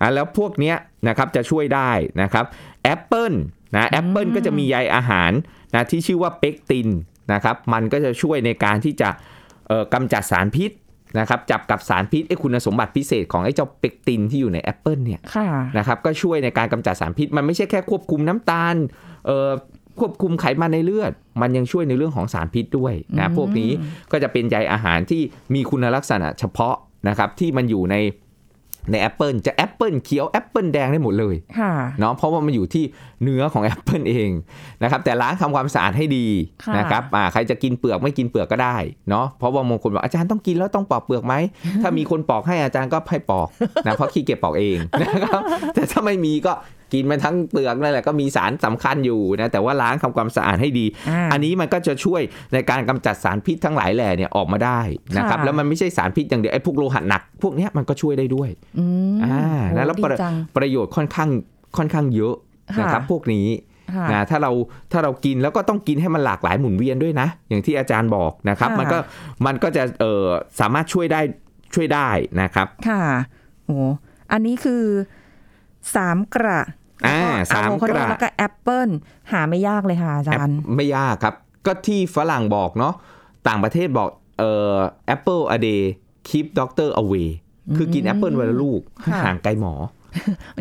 [0.00, 0.76] อะแล้วพวกเนี้ย
[1.08, 1.90] นะครับจะช่วยได้
[2.22, 2.44] นะครับ
[2.82, 3.32] แอปเปิล
[3.76, 5.30] นะแอปเปิลก็จะมีใยอาหาร
[5.74, 6.88] นะที่ชื่อว่าเปกติน
[7.32, 9.08] นะครับมันก็จะช่วยในการที่จะ
[9.68, 10.70] เอ่อกำจัดสารพิษ
[11.18, 18.74] นะครับจับกับสารพิษไอ้คุณสมบัติพิเศษของไอ้เจ้าเปกตินที่อยู่ในแอปเปิลเนี่ยค่ะนะครับก็ช่วยในการกำจัดสารพิษ มันไม่ใช่แค่ควบคุมน้ำตาล
[19.26, 19.50] เอ่อ
[20.00, 23.70] ควบคุมไขมันในเลือด มันยังช่วยในเรื่องของสารพิษด้วยนะพวกนี้
[24.12, 25.22] ก็จะเป็นใยอาหารที่
[25.54, 26.76] มีคุณลักษณะเฉพาะ
[27.08, 27.96] นะครับที่มันอยู่ใน
[28.90, 32.84] ในแอปเปิลจะแอปเปิลเขียวแอปเปิลแดงได้หมดเลยค่ะเนาะเพราะว่ามันอยู่ที่
[33.22, 34.30] เนื้อของแอปเปิลเอง
[34.82, 36.26] นะครับแต่ล้างทำความสะอาดให้ดี
[36.64, 38.76] ค่ะนะครับอ่าใครจะกินเปลือกไม่กินเปลือกก็ได้
[39.10, 41.34] เนาะเพราะว่าบางคนบอกอาจารย์ต้องกินแล้วต้องปอกเปลือกไหม
[41.82, 43.48] ถ้ามีคนปอกให้อาจารย์ก็ให้ปอก
[43.86, 45.40] นะเพราะขี้เกียจปอกเองนะครับ
[45.74, 46.52] แต่ถ้าไม่มีก็
[46.92, 52.22] กินมันทั้งเปลือกนั่นแหละก็มีสารสำคัญอยู่นะแต่ว่าล้างทำความสะอาดให้ดีอ่าอันนี้มันก็จะช่วย
[52.52, 54.80] ในการกำจัดสารพิษทั้งหลายแหล่เนี่ยออกมาได้
[55.16, 61.30] นะครับค่ะแล้วมันไม่ใช่สารพิษอย่างเดียวไอ้พวกโลหะหนัก พวกเนี้ยมันก็ช่วยได้ด้วยอืมอ่าโอ้แล้วประดีจังประโยชน์ค่อนข้าง
[61.76, 62.34] ค่อนข้างเยอะ
[62.76, 63.46] ค่ะนะครับพวกนี้
[63.94, 64.52] ค่ะนะถ้าเรา
[64.92, 68.98] ถ้าเรากินแล้วก็ต้องกินให้มันหลากหลายหมุนเวียนด้วยนะ อย่างที่อาจารย์บอกนะครับค่ะมันก็
[69.46, 70.24] มันก็จะเออ
[70.60, 71.20] สามารถช่วยได้
[71.74, 72.08] ช่วยได้
[72.40, 73.02] นะครับ ค่ะ
[73.66, 73.76] โอ้
[74.32, 74.82] อันนี้คือ
[75.94, 76.60] สามกระ
[77.06, 78.88] อ่าแล้วก็สามอะโวคาโดกระแล้วก็แอปเปิล
[79.32, 81.34] หาไม่ยากเลยค่ะอาจารย์ ไม่ยากครับ
[81.66, 82.94] ก็ที่ฝรั่งบอกเนาะ
[83.48, 84.76] ต่างประเทศบอกเอ่อ
[85.14, 85.82] apple a day
[86.28, 87.28] keep doctor away
[87.76, 89.74] คือกินแอปเปิลวันละลูกค่ะห่างไกลหมอ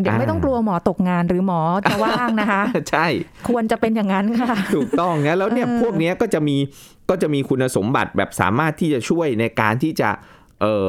[0.01, 3.07] เดี๋ยวไม่ต้องกลัวหมอตกงานหรือหมอจะว่างนะคะ ใช่
[3.49, 6.57] ควรจะเป็นอย่างนั้นค่ะ ถูกต้องนะแล้วเนี่ยเออพวกเนี้ยก็จะมี
[7.09, 10.09] ก็จะมีคุณสมบัติแบบสามารถที่จะช่วยในการที่จะ
[10.61, 10.87] เอ่อ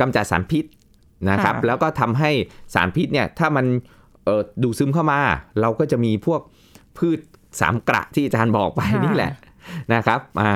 [0.00, 0.64] กำจัดสารพิษ
[1.30, 2.30] นะครับ แล้วก็ทำให้
[2.74, 3.66] สารพิษเนี่ยถ้ามัน
[4.24, 5.18] เอ่อดูดซึมเข้ามา
[5.60, 6.40] เราก็จะมีพวก
[6.98, 7.18] พืช
[7.60, 9.32] สามกระที่อาจารย์บอกไปนี่แหละ
[9.94, 10.52] นะครับอ่า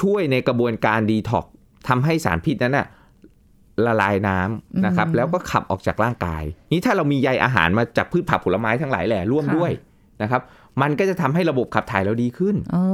[0.00, 1.46] ช่วยในกระบวนการดีท็อก
[1.88, 2.86] ทำให้สารพิษนั้นน่ะ
[3.86, 9.72] ละลายน้ำนะครับ แล้วก็ขับออกจากร่างกาย นี้ถ้าเรามีใยอาหารมาจากพืชผักผลไม้ทั้งหลายแหล่ร่วมด้วย
[10.22, 10.42] นะครับ
[10.82, 12.84] มันก็จะทำให้ระบบขับถ่ายเราดีขึ้นอ๋อ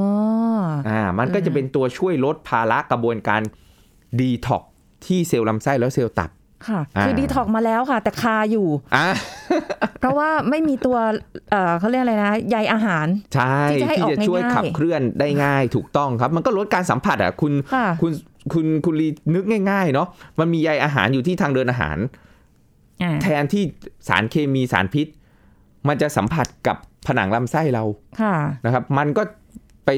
[0.88, 3.40] อ่ามันก็จะเป็นตัวช่วยลดภาระกระบวนการ
[4.20, 4.62] ดีท็อก
[5.06, 6.30] ที่เซลล์ลำไส้แล้วเซลล์ตับ
[6.66, 9.08] ค่ะอ่าคือดีท็อกมาแล้วค่ะ แต่คาอยู่อ่า
[10.00, 10.96] เพราะว่าไม่มีตัว
[11.50, 18.12] เอ่อเขาเรียกอะไรนะใยอาหาร ใช่ที่จะให้ที่ออกจะช่วยง่ายๆขับเคลื่อนได้ง่ายถูกต้องครับ มันก็ลดการสัมผัสอะคุณค่ะคุณ
[18.52, 20.08] คุณคุณลีนึกง่ายๆเนาะ
[20.40, 21.98] มันมีใยอาหารอยู่ที่ทางเดินอาหาร
[23.02, 23.62] อ่าแทนที่
[24.08, 25.06] สารเคมีสารพิษ
[25.88, 27.84] มันจะสัมผัสกับผนังลำไส้เรา
[28.20, 29.22] ค่ะนะครับ มันก็
[29.86, 29.90] ไป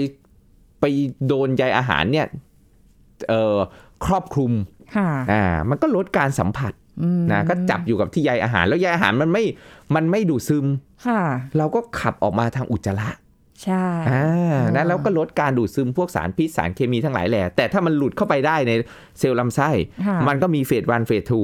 [0.81, 0.85] ไป
[1.27, 2.27] โดนใยอาหารเนี่ย
[3.29, 3.57] เอ่อ
[4.07, 4.80] ครอบคลุมค่ะ
[5.31, 6.73] อ่ามันก็ลดการสัมผัส
[7.03, 9.45] อืมนะก็จับอยู่กับที่ใยอาหารแล้วใยอาหารมันไม่
[9.95, 10.67] มันไม่ดูดซึม
[11.07, 11.21] ค่ะ
[11.57, 13.09] เราก็ขับออกมาทางอุจจาระ
[13.65, 18.73] ใช่อ่านะแล้วก็ลดการดูดซึมพวกสารพิษสารเคมีทั้งหลายแหล่แต่ถ้ามันหลุดเข้าไปได้ใน
[19.19, 19.71] เซลล์ลำไส้
[20.07, 21.43] ค่ะมันก็มีเฟสวันเฟสทู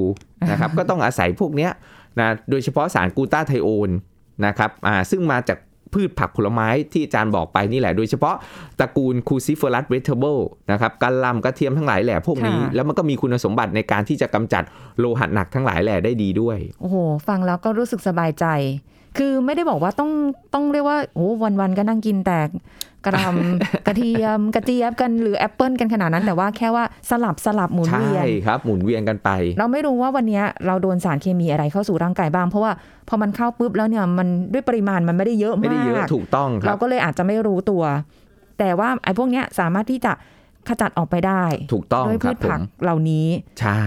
[0.51, 1.71] นะครับก็ต้องอาศัยพวกเนี้ย
[2.21, 3.91] นะโดยเฉพาะสารกลูตาไทโอน
[4.47, 5.59] นะครับอ่าซึ่งมาจาก
[5.95, 8.35] พืชผักผลไม้ที่อาจารย์บอกไปนี่แหละ โดยเฉพาะ
[8.79, 10.37] ตระกูล cruciferous vegetable
[10.71, 14.63] นะครับกะหล่ำกระเทียมทั้งหลายแหล่พวกนี้ค่ะแล้วมันก็มีคุณสมบัติในการที่จะกำจัด
[14.99, 16.97] โลหะหนักทั้งหลายแหล่ได้ดีด้วย โอ้โห
[17.29, 18.47] ฟังแล้วก็รู้สึกสบายใจ
[19.19, 20.11] คือไม่ได้บอกว่าต้อง
[20.55, 22.39] ต้องเรียกว่าโอ้วันวันๆก็นั่งกินแต่
[23.07, 32.73] กะหล่ำกระเทียมกระเจี๊ยบกันหรือแอปเปิลกันขนาดนั้น แต่ว่าแค่ว่าสลับสลับหมุนใช่เวียนครับหมุนเวียนกันไป เราไม่รู้ว่าวันเนี้ยเราโดนสารเคมีอะไรเข้าสู่ร่างกายบ้าง เพราะว่า
[33.09, 37.83] พอมันเข้าปุ๊บแล้วเนี่ยมันด้วยปริมาณมันไม่ได้เยอะไม่ได้เยอะมากถูกต้องครับเราก็เลยอาจจะไม่รู้ตัว
[38.59, 40.13] แต่ว่าไอ้พวกเนี้ยสามารถที่จะ
[40.69, 43.27] ขจัดออกไปได้ ถูกต้องด้วยคพืรับชผผักมเหล่านี้
[43.61, 43.85] ใช่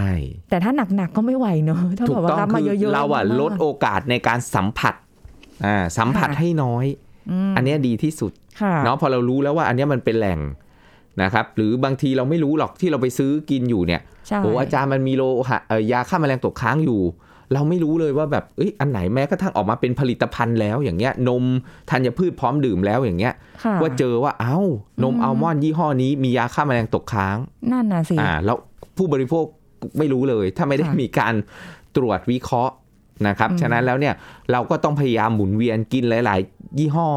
[0.50, 4.94] แต่ถ้าหนักๆก็ไม่ไหวเนอะถ้าถูแบกบว่าต้องรับมาคืเยอะๆเราอะมกๆลดโอกาสในการสัมผัส
[5.64, 7.09] อ่าสัมผัสค่ะให้น้อยม
[7.56, 10.40] อันเนี้ยดีที่สุดค่ะเนาะพอเรารู้แล้วว่าอันเนี้ยมันเป็นแหล่ง
[11.22, 17.00] นะครับ หรือบางทีเราไม่รู้หรอกที่เราไปซื้อกินอยู่เนี่ยใช่โอ้อาจารย์มันมีโลหะเอ่อยาฆ่าแมลงตกค้างอยู่
[17.54, 21.44] เราไม่รู้เลยว่าแบบเอ้ยอันไหนแม้กระทั่งออกมาเป็นผลิตภัณฑ์แล้วอย่างเงี้ย นม
[21.90, 24.56] ธัญพืชพร้อมดื่มแล้วอย่างเงี้ยค่ะว่าเจอว่าเอ้า
[25.02, 27.36] นมอืมอัลมอนด์ยี่ห้อนี้มียาฆ่าแมลงตกค้าง
[27.72, 28.56] นั่นน่ะสิอ่าแล้ว
[28.96, 29.44] ผู้บริโภค
[29.98, 31.34] ไม่รู้เลย ถ้าไม่ได้ค่ะมีการ
[31.96, 32.74] ตรวจวิเคราะห์
[33.28, 34.14] นะครับอืมฉะนั้นแล้วเนี่ย
[34.52, 37.10] เราก็ต้องพยายามหมุนเวียนกินหลาย ๆ ยี่ห้อ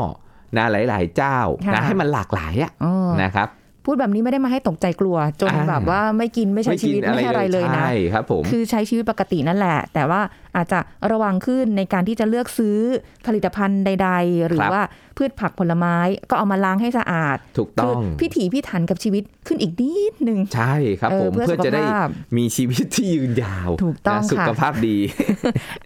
[0.57, 1.37] นะหลาย ๆ เจ้า
[1.73, 3.47] นะให้มันหลากหลายอะอ๋อนะครับ
[3.85, 10.21] พูดแบบนี้ไม่ได้มาให้ตกใจกลัว จนอ่าแบบว่าไม่กินไม่ใช้ชีวิตไม่ให้อะไรเลยนะใช่ครับผมคือใช้ชีวิตปกตินั่นแหละ แต่ว่า
[10.55, 10.79] อาจจะ
[11.11, 12.77] ระวังขึ้นในการที่จะเลือกซื้อ
[13.25, 14.83] ผลิตภัณฑ์ใด ๆ หรือครับว่า
[15.17, 15.95] พืชผักผลไม้
[16.29, 24.97] ก็เอามาล้างให้สะอาด ถูกคืต้องพิถีพิถันกับชีวิตขึ้นอีกนิดนึงใช่ครับเออผมเพื่อเพื่อจะได้สุขภาพมีชีวิตที่ยืนยาว ถูกต้องนะสุขค่ะภาพดี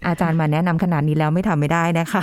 [0.06, 2.22] อาจารย์มาแนะนำขนาดนี้แล้วไม่ทำไม่ได้นะคะ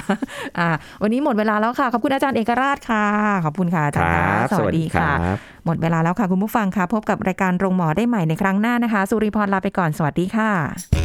[0.60, 0.68] อ่า
[1.02, 3.06] วันนี้หมดเวลาแล้วค่ะ ขอบคุณอาจารย์เอกราชค่ะ
[3.46, 4.10] ขอบคุณค่ะอาคจารรัย์
[4.46, 11.05] บค่ะสวัสดีค่ะรับหมดเวลาแล้วค่ะคุณผู้ฟังค่ะ พบกับรายการโรงหมอได้ใหม่ในครั้งหน้านะคะ สุริพรลาไปก่อนสวัสดีค่ะ